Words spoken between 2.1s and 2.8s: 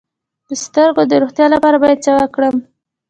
وکاروم؟